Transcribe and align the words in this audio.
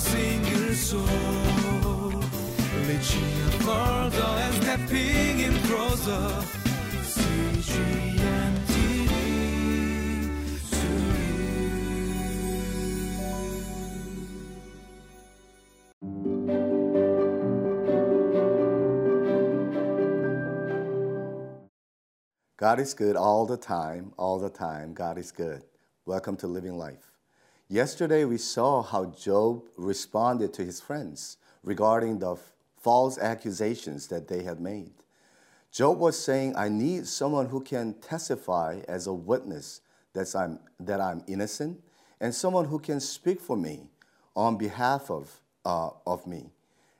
single 0.00 0.74
soul. 0.74 1.02
And 4.44 4.54
stepping 4.62 5.40
in 5.40 5.54
closer. 5.64 6.44
God 22.56 22.78
is 22.78 22.94
good 22.94 23.16
all 23.16 23.44
the 23.44 23.56
time, 23.56 24.12
all 24.16 24.38
the 24.38 24.48
time. 24.48 24.94
God 24.94 25.18
is 25.18 25.32
good. 25.32 25.64
Welcome 26.06 26.36
to 26.36 26.46
Living 26.46 26.78
Life. 26.78 27.11
Yesterday, 27.72 28.26
we 28.26 28.36
saw 28.36 28.82
how 28.82 29.06
Job 29.06 29.62
responded 29.78 30.52
to 30.52 30.62
his 30.62 30.78
friends 30.78 31.38
regarding 31.62 32.18
the 32.18 32.36
false 32.82 33.16
accusations 33.16 34.08
that 34.08 34.28
they 34.28 34.42
had 34.42 34.60
made. 34.60 34.92
Job 35.70 35.96
was 35.96 36.22
saying, 36.22 36.54
I 36.54 36.68
need 36.68 37.06
someone 37.06 37.46
who 37.46 37.62
can 37.62 37.94
testify 37.94 38.80
as 38.88 39.06
a 39.06 39.14
witness 39.14 39.80
that 40.12 40.36
I'm, 40.36 40.58
that 40.80 41.00
I'm 41.00 41.24
innocent 41.26 41.80
and 42.20 42.34
someone 42.34 42.66
who 42.66 42.78
can 42.78 43.00
speak 43.00 43.40
for 43.40 43.56
me 43.56 43.88
on 44.36 44.58
behalf 44.58 45.10
of, 45.10 45.40
uh, 45.64 45.92
of 46.06 46.26
me 46.26 46.50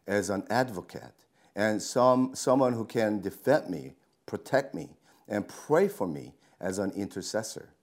as 0.06 0.30
an 0.30 0.42
advocate 0.48 1.26
and 1.54 1.82
some, 1.82 2.34
someone 2.34 2.72
who 2.72 2.86
can 2.86 3.20
defend 3.20 3.68
me, 3.68 3.92
protect 4.24 4.74
me, 4.74 4.88
and 5.28 5.46
pray 5.46 5.86
for 5.86 6.06
me 6.06 6.32
as 6.62 6.78
an 6.78 6.92
intercessor. 6.92 7.74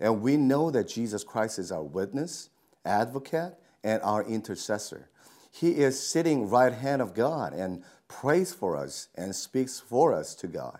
And 0.00 0.22
we 0.22 0.36
know 0.36 0.70
that 0.70 0.88
Jesus 0.88 1.24
Christ 1.24 1.58
is 1.58 1.72
our 1.72 1.82
witness, 1.82 2.50
advocate, 2.84 3.54
and 3.82 4.00
our 4.02 4.22
intercessor. 4.22 5.08
He 5.50 5.70
is 5.70 6.00
sitting 6.00 6.48
right 6.48 6.72
hand 6.72 7.02
of 7.02 7.14
God 7.14 7.52
and 7.52 7.82
prays 8.06 8.52
for 8.52 8.76
us 8.76 9.08
and 9.14 9.34
speaks 9.34 9.80
for 9.80 10.12
us 10.12 10.34
to 10.36 10.46
God. 10.46 10.78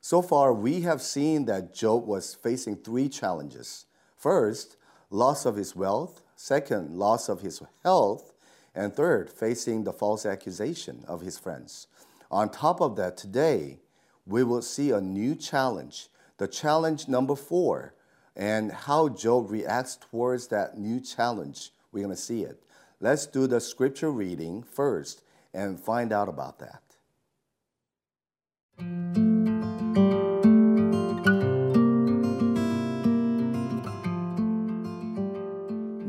So 0.00 0.22
far, 0.22 0.52
we 0.52 0.82
have 0.82 1.02
seen 1.02 1.46
that 1.46 1.74
Job 1.74 2.06
was 2.06 2.34
facing 2.34 2.76
three 2.76 3.08
challenges. 3.08 3.86
First, 4.16 4.76
loss 5.10 5.44
of 5.44 5.56
his 5.56 5.74
wealth. 5.74 6.22
Second, 6.36 6.96
loss 6.96 7.28
of 7.28 7.40
his 7.40 7.60
health. 7.82 8.32
And 8.74 8.94
third, 8.94 9.30
facing 9.30 9.84
the 9.84 9.92
false 9.92 10.24
accusation 10.24 11.04
of 11.08 11.22
his 11.22 11.38
friends. 11.38 11.88
On 12.30 12.48
top 12.48 12.80
of 12.80 12.94
that, 12.96 13.16
today, 13.16 13.80
we 14.26 14.44
will 14.44 14.62
see 14.62 14.90
a 14.90 15.00
new 15.00 15.34
challenge, 15.34 16.08
the 16.38 16.46
challenge 16.46 17.08
number 17.08 17.34
four, 17.34 17.94
and 18.36 18.70
how 18.70 19.08
Job 19.08 19.50
reacts 19.50 19.96
towards 19.96 20.48
that 20.48 20.78
new 20.78 21.00
challenge. 21.00 21.70
We're 21.90 22.04
going 22.04 22.14
to 22.14 22.20
see 22.20 22.42
it. 22.42 22.62
Let's 23.00 23.26
do 23.26 23.46
the 23.46 23.60
scripture 23.60 24.10
reading 24.10 24.62
first 24.62 25.22
and 25.54 25.80
find 25.80 26.12
out 26.12 26.28
about 26.28 26.58
that. 26.58 26.82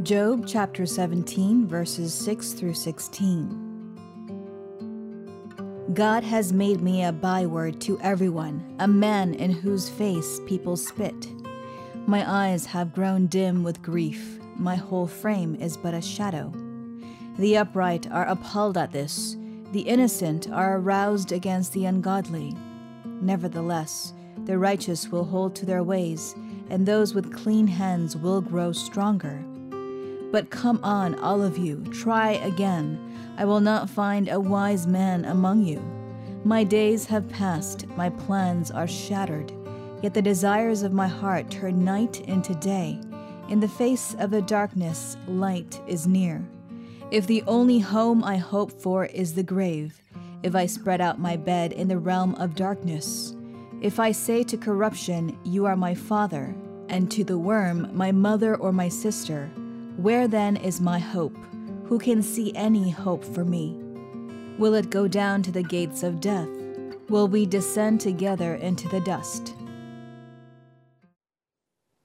Job 0.04 0.46
chapter 0.48 0.86
17, 0.86 1.68
verses 1.68 2.14
6 2.14 2.54
through 2.54 2.74
16. 2.74 3.68
God 5.94 6.24
has 6.24 6.54
made 6.54 6.82
me 6.82 7.04
a 7.04 7.12
byword 7.12 7.82
to 7.82 8.00
everyone, 8.00 8.76
a 8.80 8.88
man 8.88 9.34
in 9.34 9.52
whose 9.52 9.90
face 9.90 10.40
people 10.46 10.78
spit. 10.78 11.28
My 12.10 12.24
eyes 12.48 12.66
have 12.68 12.94
grown 12.94 13.28
dim 13.28 13.66
with 13.66 13.82
grief, 13.82 14.40
my 14.56 14.76
whole 14.76 15.08
frame 15.08 15.56
is 15.56 15.76
but 15.76 15.94
a 15.94 16.02
shadow. 16.02 16.54
The 17.38 17.58
upright 17.58 18.10
are 18.10 18.26
appalled 18.28 18.78
at 18.78 18.94
this, 18.94 19.36
the 19.74 19.82
innocent 19.82 20.50
are 20.50 20.78
aroused 20.78 21.34
against 21.34 21.74
the 21.74 21.84
ungodly. 21.84 22.56
Nevertheless, 23.04 24.14
the 24.46 24.58
righteous 24.58 25.10
will 25.10 25.26
hold 25.26 25.54
to 25.58 25.66
their 25.66 25.84
ways, 25.84 26.34
and 26.70 26.86
those 26.86 27.14
with 27.14 27.36
clean 27.36 27.68
hands 27.68 28.16
will 28.16 28.40
grow 28.40 28.72
stronger. 28.72 29.44
But 30.32 30.50
come 30.50 30.80
on, 30.84 31.16
all 31.16 31.42
of 31.42 31.58
you, 31.58 31.84
try 31.92 32.32
again. 32.32 33.36
I 33.38 33.44
will 33.44 33.60
not 33.60 33.90
find 33.90 34.30
a 34.30 34.40
wise 34.40 34.88
man 34.88 35.26
among 35.26 35.66
you. 35.66 35.82
My 36.46 36.64
days 36.64 37.06
have 37.08 37.28
passed, 37.28 37.86
my 37.98 38.10
plans 38.12 38.72
are 38.72 38.88
shattered. 38.88 39.52
Yet 40.02 40.14
the 40.14 40.22
desires 40.22 40.84
of 40.84 40.94
my 40.94 41.08
heart 41.08 41.50
turn 41.50 41.84
night 41.84 42.22
into 42.22 42.54
day. 42.56 43.00
In 43.50 43.60
the 43.60 43.68
face 43.68 44.16
of 44.20 44.32
the 44.32 44.42
darkness, 44.42 45.18
light 45.28 45.82
is 45.88 46.06
near. 46.06 46.46
If 47.10 47.26
the 47.26 47.44
only 47.48 47.80
home 47.80 48.24
I 48.24 48.38
hope 48.38 48.72
for 48.72 49.06
is 49.06 49.34
the 49.34 49.44
grave, 49.44 50.02
if 50.44 50.56
I 50.56 50.66
spread 50.66 51.02
out 51.02 51.20
my 51.20 51.36
bed 51.36 51.72
in 51.72 51.88
the 51.88 51.98
realm 51.98 52.36
of 52.36 52.56
darkness, 52.56 53.36
if 53.82 54.00
I 54.00 54.12
say 54.12 54.44
to 54.44 54.58
corruption, 54.58 55.38
You 55.44 55.66
are 55.66 55.76
my 55.76 55.96
father, 55.96 56.56
and 56.90 57.10
to 57.12 57.24
the 57.24 57.38
worm, 57.38 57.90
My 57.94 58.12
mother 58.12 58.56
or 58.56 58.72
my 58.72 58.90
sister, 58.90 59.50
where 59.98 60.28
then 60.28 60.58
is 60.58 60.80
my 60.80 61.00
hope? 61.00 61.36
Who 61.86 61.98
can 61.98 62.22
see 62.22 62.54
any 62.56 62.90
hope 62.90 63.24
for 63.24 63.46
me? 63.46 63.76
Will 64.58 64.74
it 64.74 64.90
go 64.90 65.08
down 65.08 65.42
to 65.44 65.52
the 65.52 65.64
gates 65.64 66.04
of 66.04 66.20
death? 66.20 66.50
Will 67.10 67.28
we 67.28 67.46
descend 67.46 68.02
together 68.02 68.56
into 68.56 68.90
the 68.90 69.00
dust? 69.02 69.56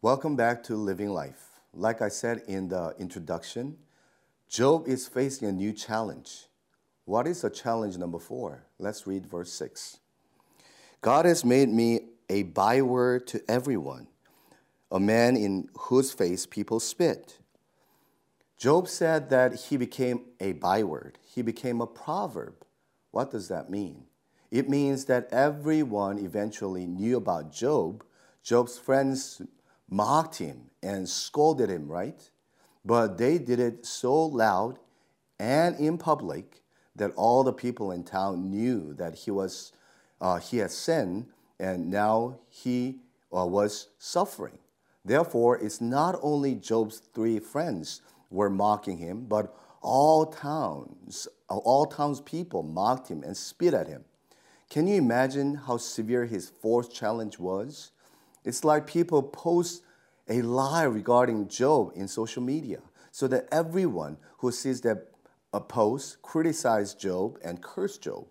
Welcome 0.02 0.34
back 0.34 0.64
to 0.64 0.74
Living 0.74 1.10
Life. 1.10 1.60
Like 1.72 2.02
I 2.02 2.08
said 2.08 2.42
in 2.48 2.66
the 2.66 2.92
introduction, 2.98 3.76
Job 4.48 4.88
is 4.88 5.06
facing 5.06 5.46
a 5.46 5.52
new 5.52 5.72
challenge. 5.72 6.46
What 7.04 7.28
is 7.28 7.42
the 7.42 7.50
challenge 7.50 7.96
number 7.96 8.18
four? 8.18 8.64
Let's 8.80 9.06
read 9.06 9.30
verse 9.30 9.52
6. 9.52 10.00
God 11.02 11.24
has 11.24 11.44
made 11.44 11.68
me 11.68 12.00
a 12.28 12.42
byword 12.42 13.28
to 13.28 13.48
everyone, 13.48 14.08
a 14.90 14.98
man 14.98 15.36
in 15.36 15.68
whose 15.78 16.10
face 16.12 16.46
people 16.46 16.80
spit. 16.80 17.38
Job 18.58 18.88
said 18.88 19.30
that 19.30 19.54
he 19.54 19.76
became 19.76 20.24
a 20.40 20.54
byword, 20.54 21.16
he 21.32 21.42
became 21.42 21.80
a 21.80 21.86
proverb. 21.86 22.64
What 23.12 23.30
does 23.30 23.46
that 23.46 23.70
mean? 23.70 24.06
It 24.50 24.68
means 24.68 25.04
that 25.04 25.28
everyone 25.30 26.18
eventually 26.18 26.86
knew 26.86 27.16
about 27.18 27.52
Job. 27.52 28.02
Job's 28.42 28.76
friends 28.76 29.40
mocked 29.92 30.36
him 30.36 30.70
and 30.82 31.08
scolded 31.08 31.68
him, 31.68 31.86
right? 31.86 32.30
But 32.84 33.18
they 33.18 33.38
did 33.38 33.60
it 33.60 33.86
so 33.86 34.26
loud 34.26 34.78
and 35.38 35.78
in 35.78 35.98
public 35.98 36.62
that 36.96 37.12
all 37.14 37.44
the 37.44 37.52
people 37.52 37.92
in 37.92 38.02
town 38.02 38.50
knew 38.50 38.94
that 38.94 39.14
he 39.14 39.30
was 39.30 39.72
uh, 40.20 40.38
he 40.38 40.58
had 40.58 40.70
sinned 40.70 41.26
and 41.58 41.90
now 41.90 42.38
he 42.48 42.98
uh, 43.36 43.44
was 43.44 43.88
suffering. 43.98 44.58
Therefore, 45.04 45.58
it's 45.58 45.80
not 45.80 46.18
only 46.22 46.54
Job's 46.54 47.02
three 47.12 47.38
friends 47.38 48.02
were 48.30 48.50
mocking 48.50 48.98
him, 48.98 49.26
but 49.28 49.54
all 49.80 50.26
towns, 50.26 51.26
all 51.48 51.86
townspeople 51.86 52.62
mocked 52.62 53.08
him 53.08 53.22
and 53.24 53.36
spit 53.36 53.74
at 53.74 53.88
him. 53.88 54.04
Can 54.70 54.86
you 54.86 54.94
imagine 54.94 55.54
how 55.54 55.76
severe 55.76 56.24
his 56.24 56.48
fourth 56.48 56.94
challenge 56.94 57.38
was? 57.38 57.90
It's 58.44 58.64
like 58.64 58.86
people 58.86 59.22
post 59.22 59.82
a 60.28 60.42
lie 60.42 60.84
regarding 60.84 61.48
Job 61.48 61.92
in 61.94 62.08
social 62.08 62.42
media 62.42 62.80
so 63.10 63.28
that 63.28 63.48
everyone 63.52 64.16
who 64.38 64.50
sees 64.50 64.80
that 64.82 65.08
a 65.52 65.60
post 65.60 66.22
criticize 66.22 66.94
Job 66.94 67.38
and 67.44 67.62
curse 67.62 67.98
Job. 67.98 68.26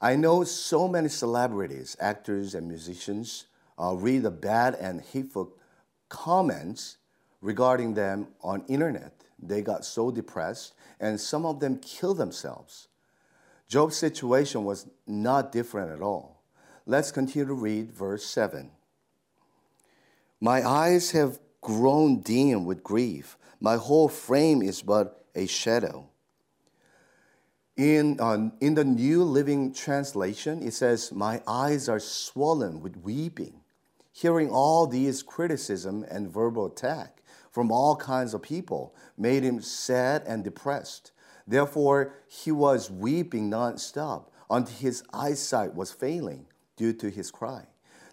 I 0.00 0.16
know 0.16 0.44
so 0.44 0.88
many 0.88 1.08
celebrities, 1.08 1.96
actors, 2.00 2.54
and 2.54 2.66
musicians 2.66 3.44
uh, 3.78 3.94
read 3.94 4.22
the 4.22 4.30
bad 4.30 4.74
and 4.74 5.02
hateful 5.02 5.52
comments 6.08 6.96
regarding 7.42 7.94
them 7.94 8.28
on 8.42 8.64
internet. 8.68 9.12
They 9.38 9.60
got 9.60 9.84
so 9.84 10.10
depressed, 10.10 10.74
and 10.98 11.20
some 11.20 11.44
of 11.44 11.60
them 11.60 11.78
killed 11.78 12.16
themselves. 12.16 12.88
Job's 13.68 13.96
situation 13.96 14.64
was 14.64 14.86
not 15.06 15.52
different 15.52 15.92
at 15.92 16.00
all. 16.00 16.39
Let's 16.90 17.12
continue 17.12 17.46
to 17.46 17.54
read 17.54 17.92
verse 17.92 18.24
7. 18.24 18.68
My 20.40 20.68
eyes 20.68 21.12
have 21.12 21.38
grown 21.60 22.20
dim 22.20 22.64
with 22.64 22.82
grief. 22.82 23.38
My 23.60 23.76
whole 23.76 24.08
frame 24.08 24.60
is 24.60 24.82
but 24.82 25.24
a 25.36 25.46
shadow. 25.46 26.08
In, 27.76 28.18
uh, 28.18 28.50
in 28.60 28.74
the 28.74 28.82
New 28.82 29.22
Living 29.22 29.72
Translation, 29.72 30.66
it 30.66 30.74
says, 30.74 31.12
My 31.12 31.40
eyes 31.46 31.88
are 31.88 32.00
swollen 32.00 32.80
with 32.80 32.96
weeping. 32.96 33.60
Hearing 34.10 34.50
all 34.50 34.88
these 34.88 35.22
criticism 35.22 36.04
and 36.10 36.28
verbal 36.28 36.66
attack 36.66 37.22
from 37.52 37.70
all 37.70 37.94
kinds 37.94 38.34
of 38.34 38.42
people 38.42 38.96
made 39.16 39.44
him 39.44 39.62
sad 39.62 40.24
and 40.26 40.42
depressed. 40.42 41.12
Therefore, 41.46 42.14
he 42.26 42.50
was 42.50 42.90
weeping 42.90 43.48
nonstop 43.48 44.24
until 44.50 44.74
his 44.74 45.04
eyesight 45.12 45.76
was 45.76 45.92
failing 45.92 46.46
due 46.80 46.94
to 46.94 47.10
his 47.10 47.30
cry. 47.30 47.62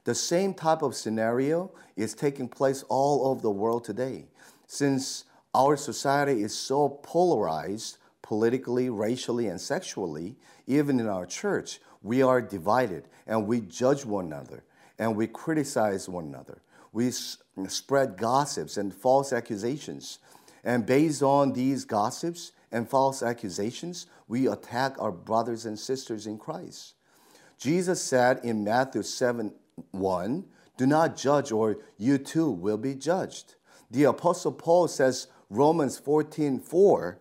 The 0.04 0.14
same 0.14 0.54
type 0.54 0.82
of 0.82 0.94
scenario 0.94 1.72
is 1.96 2.14
taking 2.14 2.50
place 2.50 2.84
all 2.90 3.28
over 3.28 3.42
the 3.42 3.50
world 3.64 3.86
today. 3.86 4.26
Since 4.68 5.24
Our 5.56 5.78
society 5.78 6.44
is 6.44 6.54
so 6.54 6.90
polarized 7.02 7.98
politically, 8.22 8.90
racially, 8.90 9.48
and 9.48 9.60
sexually. 9.60 10.36
Even 10.68 11.00
in 11.00 11.08
our 11.08 11.26
church, 11.26 11.80
we 12.04 12.22
are 12.22 12.42
divided 12.42 13.08
and 13.26 13.48
we 13.48 13.62
judge 13.62 14.06
one 14.06 14.26
another 14.26 14.66
and 15.00 15.16
we 15.16 15.28
criticize 15.28 16.10
one 16.10 16.26
another. 16.26 16.62
We 16.92 17.08
s- 17.08 17.38
spread 17.70 18.18
gossips 18.18 18.78
and 18.78 18.94
false 18.94 19.32
accusations. 19.34 20.20
And 20.64 20.86
based 20.86 21.24
on 21.24 21.54
these 21.54 21.86
gossips 21.86 22.52
and 22.72 22.88
false 22.90 23.24
accusations, 23.24 24.08
we 24.28 24.48
attack 24.48 24.98
our 25.00 25.14
brothers 25.14 25.66
and 25.66 25.80
sisters 25.80 26.28
in 26.28 26.38
Christ. 26.38 26.97
Jesus 27.58 28.02
said 28.02 28.40
in 28.44 28.64
Matthew 28.64 29.04
7 29.04 29.54
1, 29.92 30.46
Do 30.78 30.86
not 30.86 31.18
judge, 31.18 31.52
or 31.52 31.78
you 31.98 32.18
too 32.18 32.50
will 32.50 32.78
be 32.78 32.96
judged. 32.96 33.56
The 33.90 34.06
Apostle 34.06 34.52
Paul 34.52 34.88
says, 34.88 35.28
Romans 35.50 35.98
14 35.98 36.60
4, 36.60 37.20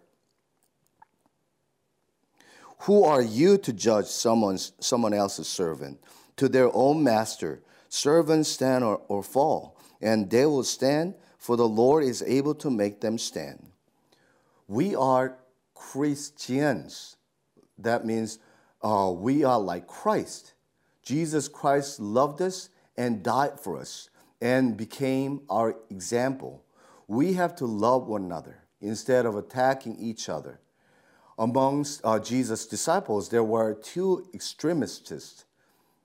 Who 2.80 3.04
are 3.04 3.22
you 3.22 3.56
to 3.58 3.72
judge 3.72 4.06
someone's, 4.06 4.72
someone 4.80 5.14
else's 5.14 5.48
servant? 5.48 6.00
To 6.36 6.48
their 6.48 6.74
own 6.74 7.02
master, 7.02 7.62
servants 7.88 8.50
stand 8.50 8.84
or, 8.84 9.00
or 9.08 9.22
fall, 9.22 9.78
and 10.02 10.28
they 10.28 10.44
will 10.44 10.64
stand, 10.64 11.14
for 11.38 11.56
the 11.56 11.68
Lord 11.68 12.04
is 12.04 12.22
able 12.22 12.54
to 12.56 12.70
make 12.70 13.00
them 13.00 13.16
stand. 13.16 13.70
We 14.68 14.94
are 14.94 15.38
Christians. 15.74 17.16
That 17.78 18.04
means 18.04 18.38
uh, 18.86 19.10
we 19.10 19.42
are 19.42 19.58
like 19.58 19.88
Christ. 19.88 20.54
Jesus 21.02 21.48
Christ 21.48 21.98
loved 21.98 22.40
us 22.40 22.68
and 22.96 23.20
died 23.20 23.58
for 23.58 23.76
us 23.76 24.10
and 24.40 24.76
became 24.76 25.40
our 25.50 25.74
example. 25.90 26.62
We 27.08 27.32
have 27.32 27.56
to 27.56 27.66
love 27.66 28.06
one 28.06 28.22
another 28.22 28.62
instead 28.80 29.26
of 29.26 29.34
attacking 29.34 29.96
each 29.98 30.28
other. 30.28 30.60
Amongst 31.36 32.00
uh, 32.04 32.20
Jesus' 32.20 32.64
disciples, 32.64 33.28
there 33.28 33.42
were 33.42 33.74
two 33.74 34.28
extremists 34.32 35.44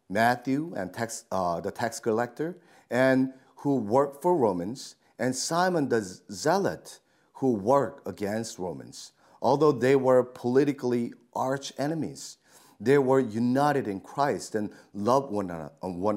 Matthew 0.09 0.73
and 0.75 0.91
tax, 0.91 1.25
uh, 1.31 1.61
the 1.61 1.71
tax 1.71 1.99
collector, 1.99 2.57
and 2.89 3.31
who 3.57 3.77
worked 3.77 4.23
for 4.23 4.35
Romans, 4.35 4.95
and 5.19 5.35
Simon 5.35 5.87
the 5.87 6.01
zealot, 6.31 6.99
who 7.33 7.53
worked 7.53 8.07
against 8.07 8.57
Romans. 8.57 9.11
Although 9.39 9.71
they 9.71 9.95
were 9.95 10.23
politically 10.23 11.13
arch 11.33 11.71
enemies, 11.77 12.37
they 12.81 12.97
were 12.97 13.19
united 13.19 13.87
in 13.87 14.01
Christ 14.01 14.55
and 14.55 14.71
loved 14.93 15.31
one, 15.31 15.51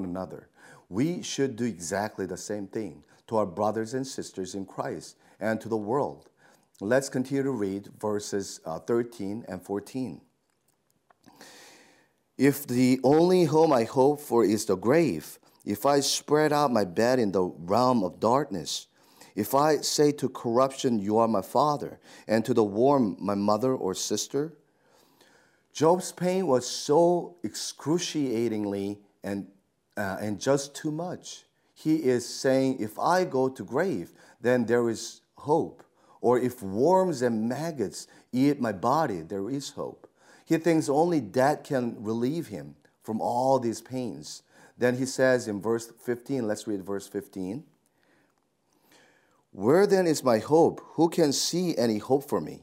another. 0.05 0.49
We 0.89 1.23
should 1.23 1.57
do 1.57 1.65
exactly 1.65 2.25
the 2.25 2.39
same 2.39 2.67
thing 2.69 3.05
to 3.27 3.37
our 3.37 3.47
brothers 3.47 3.93
and 3.93 4.07
sisters 4.07 4.55
in 4.55 4.65
Christ 4.65 5.17
and 5.39 5.61
to 5.61 5.69
the 5.69 5.77
world. 5.77 6.31
Let's 6.81 7.11
continue 7.11 7.43
to 7.43 7.51
read 7.51 7.91
verses 8.01 8.61
uh, 8.65 8.79
13 8.79 9.45
and 9.47 9.63
14. 9.63 10.23
If 12.39 12.67
the 12.67 12.99
only 13.05 13.45
home 13.45 13.73
I 13.73 13.85
hope 13.85 14.21
for 14.21 14.43
is 14.43 14.65
the 14.65 14.77
grave, 14.77 15.39
if 15.67 15.85
I 15.85 16.01
spread 16.01 16.53
out 16.53 16.73
my 16.73 16.85
bed 16.85 17.19
in 17.19 17.33
the 17.33 17.45
realm 17.45 18.03
of 18.03 18.21
darkness, 18.21 18.89
if 19.37 19.55
I 19.55 19.79
say 19.79 20.13
to 20.13 20.29
corruption, 20.29 20.99
You 20.99 21.19
are 21.19 21.29
my 21.29 21.43
father, 21.43 22.01
and 22.27 22.45
to 22.45 22.55
the 22.55 22.65
worm, 22.65 23.17
my 23.21 23.35
mother 23.35 23.75
or 23.75 23.95
sister, 23.95 24.55
Job's 25.75 26.13
pain 26.13 26.47
was 26.47 26.69
so 26.69 27.35
excruciatingly 27.43 29.01
and, 29.25 29.49
uh, 29.97 30.19
and 30.21 30.41
just 30.41 30.73
too 30.77 30.93
much. 30.93 31.47
He 31.75 31.97
is 31.97 32.25
saying, 32.27 32.77
If 32.79 32.97
I 32.97 33.25
go 33.25 33.49
to 33.49 33.65
grave, 33.65 34.13
then 34.41 34.67
there 34.67 34.89
is 34.89 35.23
hope. 35.35 35.83
Or 36.21 36.39
if 36.39 36.63
worms 36.63 37.23
and 37.23 37.49
maggots 37.49 38.07
eat 38.33 38.61
my 38.61 38.71
body, 38.71 39.23
there 39.23 39.51
is 39.51 39.71
hope. 39.71 40.09
He 40.45 40.59
thinks 40.59 40.89
only 40.89 41.19
that 41.19 41.65
can 41.65 41.97
relieve 41.99 42.47
him 42.47 42.77
from 43.03 43.21
all 43.21 43.59
these 43.59 43.81
pains. 43.81 44.43
Then 44.79 44.97
he 44.97 45.07
says 45.07 45.49
in 45.49 45.61
verse 45.61 45.91
15, 46.05 46.47
let's 46.47 46.69
read 46.69 46.87
verse 46.87 47.09
15. 47.09 47.65
Where 49.51 49.89
then 49.89 50.07
is 50.07 50.23
my 50.23 50.39
hope? 50.39 50.81
Who 50.95 51.09
can 51.09 51.33
see 51.33 51.77
any 51.77 51.99
hope 51.99 52.29
for 52.29 52.41
me? 52.41 52.63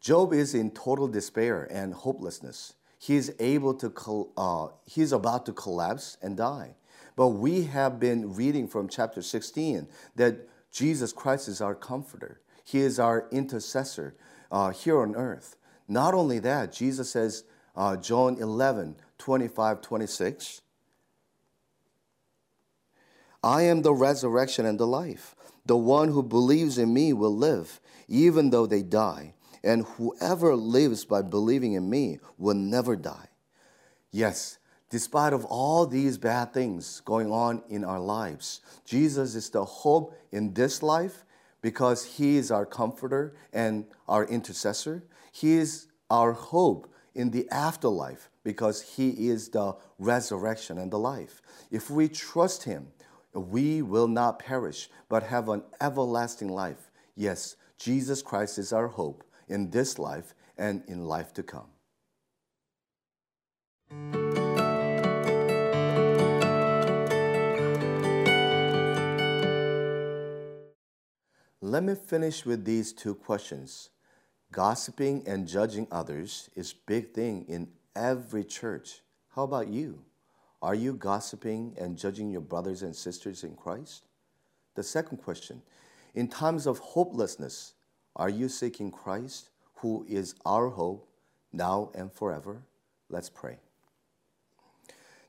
Job 0.00 0.32
is 0.32 0.54
in 0.54 0.70
total 0.70 1.08
despair 1.08 1.66
and 1.70 1.92
hopelessness. 1.94 2.74
He 2.98 3.16
is 3.16 3.34
able 3.38 3.74
to, 3.74 4.30
uh, 4.36 4.68
he's 4.84 5.12
about 5.12 5.46
to 5.46 5.52
collapse 5.52 6.16
and 6.22 6.36
die. 6.36 6.76
But 7.14 7.28
we 7.28 7.64
have 7.64 7.98
been 7.98 8.34
reading 8.34 8.68
from 8.68 8.88
chapter 8.88 9.22
16 9.22 9.88
that 10.16 10.48
Jesus 10.70 11.12
Christ 11.12 11.48
is 11.48 11.60
our 11.60 11.74
comforter. 11.74 12.40
He 12.64 12.80
is 12.80 12.98
our 12.98 13.28
intercessor 13.30 14.14
uh, 14.50 14.70
here 14.70 15.00
on 15.00 15.14
earth. 15.16 15.56
Not 15.88 16.14
only 16.14 16.38
that, 16.40 16.72
Jesus 16.72 17.10
says, 17.10 17.44
uh, 17.74 17.96
John 17.96 18.36
11, 18.38 18.96
25, 19.18 19.80
26, 19.80 20.62
I 23.42 23.62
am 23.62 23.82
the 23.82 23.94
resurrection 23.94 24.66
and 24.66 24.78
the 24.78 24.86
life. 24.86 25.36
The 25.64 25.76
one 25.76 26.08
who 26.08 26.22
believes 26.22 26.78
in 26.78 26.92
me 26.92 27.12
will 27.12 27.34
live, 27.34 27.80
even 28.08 28.50
though 28.50 28.66
they 28.66 28.82
die. 28.82 29.34
And 29.66 29.84
whoever 29.84 30.54
lives 30.54 31.04
by 31.04 31.22
believing 31.22 31.72
in 31.72 31.90
me 31.90 32.20
will 32.38 32.54
never 32.54 32.94
die. 32.94 33.30
Yes, 34.12 34.58
despite 34.90 35.32
of 35.32 35.44
all 35.44 35.86
these 35.86 36.18
bad 36.18 36.54
things 36.54 37.00
going 37.04 37.32
on 37.32 37.64
in 37.68 37.84
our 37.84 37.98
lives, 37.98 38.60
Jesus 38.84 39.34
is 39.34 39.50
the 39.50 39.64
hope 39.64 40.16
in 40.30 40.54
this 40.54 40.84
life 40.84 41.24
because 41.62 42.04
he 42.04 42.36
is 42.36 42.52
our 42.52 42.64
comforter 42.64 43.34
and 43.52 43.86
our 44.08 44.24
intercessor. 44.26 45.02
He 45.32 45.54
is 45.54 45.88
our 46.10 46.32
hope 46.32 46.88
in 47.16 47.32
the 47.32 47.50
afterlife 47.50 48.30
because 48.44 48.94
he 48.94 49.28
is 49.28 49.48
the 49.48 49.74
resurrection 49.98 50.78
and 50.78 50.92
the 50.92 50.98
life. 51.00 51.42
If 51.72 51.90
we 51.90 52.08
trust 52.08 52.62
him, 52.62 52.86
we 53.34 53.82
will 53.82 54.06
not 54.06 54.38
perish 54.38 54.88
but 55.08 55.24
have 55.24 55.48
an 55.48 55.64
everlasting 55.80 56.50
life. 56.50 56.92
Yes, 57.16 57.56
Jesus 57.78 58.22
Christ 58.22 58.58
is 58.58 58.72
our 58.72 58.86
hope 58.86 59.25
in 59.48 59.70
this 59.70 59.98
life 59.98 60.34
and 60.58 60.82
in 60.86 61.04
life 61.04 61.32
to 61.34 61.42
come. 61.42 61.68
Let 71.60 71.82
me 71.82 71.94
finish 71.94 72.46
with 72.46 72.64
these 72.64 72.92
two 72.92 73.14
questions. 73.14 73.90
Gossiping 74.52 75.24
and 75.26 75.48
judging 75.48 75.88
others 75.90 76.48
is 76.54 76.72
big 76.72 77.12
thing 77.12 77.44
in 77.48 77.68
every 77.94 78.44
church. 78.44 79.00
How 79.34 79.42
about 79.42 79.68
you? 79.68 80.04
Are 80.62 80.74
you 80.74 80.94
gossiping 80.94 81.74
and 81.78 81.98
judging 81.98 82.30
your 82.30 82.40
brothers 82.40 82.82
and 82.82 82.94
sisters 82.94 83.44
in 83.44 83.54
Christ? 83.56 84.06
The 84.74 84.82
second 84.82 85.18
question, 85.18 85.62
in 86.14 86.28
times 86.28 86.66
of 86.66 86.78
hopelessness, 86.78 87.74
are 88.16 88.30
you 88.30 88.48
seeking 88.48 88.90
Christ, 88.90 89.50
who 89.76 90.04
is 90.08 90.34
our 90.44 90.68
hope 90.70 91.08
now 91.52 91.90
and 91.94 92.12
forever? 92.12 92.62
Let's 93.08 93.30
pray. 93.30 93.58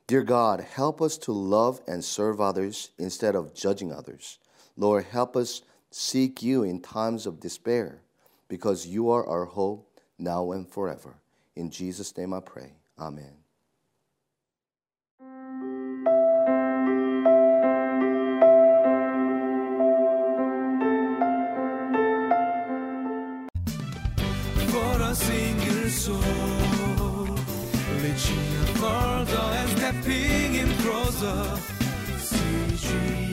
Dear 0.06 0.22
God, 0.22 0.60
help 0.60 1.02
us 1.02 1.18
to 1.18 1.32
love 1.32 1.82
and 1.86 2.02
serve 2.02 2.40
others 2.40 2.90
instead 2.98 3.36
of 3.36 3.54
judging 3.54 3.92
others. 3.92 4.38
Lord, 4.76 5.04
help 5.04 5.36
us 5.36 5.60
seek 5.90 6.42
you 6.42 6.62
in 6.62 6.80
times 6.80 7.26
of 7.26 7.40
despair 7.40 8.00
because 8.48 8.86
you 8.86 9.10
are 9.10 9.26
our 9.26 9.44
hope 9.44 10.00
now 10.18 10.52
and 10.52 10.66
forever. 10.66 11.16
In 11.54 11.70
Jesus' 11.70 12.16
name 12.16 12.32
I 12.32 12.40
pray. 12.40 12.72
Amen. 12.98 13.47
A 25.10 25.14
single 25.14 25.88
soul, 25.88 26.20
reaching 28.02 28.64
further 28.76 29.46
and 29.58 29.70
stepping 29.70 30.54
in 30.54 30.68
closer. 30.82 31.56
See 32.18 33.32